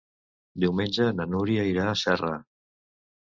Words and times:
Diumenge 0.63 1.09
na 1.17 1.27
Núria 1.33 1.65
irà 1.73 1.85
a 1.91 1.95
Serra. 2.05 2.31